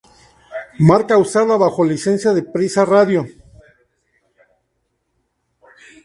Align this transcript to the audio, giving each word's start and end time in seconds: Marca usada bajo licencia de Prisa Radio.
Marca 0.79 1.15
usada 1.19 1.55
bajo 1.57 1.85
licencia 1.85 2.33
de 2.33 2.41
Prisa 2.41 2.83
Radio. 2.85 3.23